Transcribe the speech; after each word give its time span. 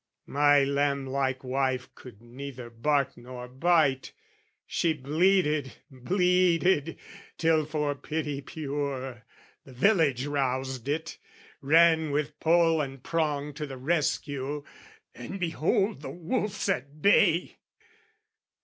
My 0.25 0.63
lamblike 0.63 1.43
wife 1.43 1.93
could 1.93 2.23
neither 2.23 2.71
bark 2.71 3.15
nor 3.17 3.47
bite, 3.47 4.13
She 4.65 4.93
bleated, 4.93 5.73
bleated, 5.91 6.97
till 7.37 7.65
for 7.67 7.93
pity 7.93 8.41
pure, 8.41 9.25
The 9.63 9.73
village 9.73 10.25
roused 10.25 10.87
it, 10.87 11.19
ran 11.61 12.09
with 12.09 12.39
pole 12.39 12.81
and 12.81 13.03
prong 13.03 13.53
To 13.53 13.67
the 13.67 13.77
rescue, 13.77 14.63
and 15.13 15.39
behold 15.39 16.01
the 16.01 16.09
wolf's 16.09 16.67
at 16.67 16.99
bay! 17.03 17.59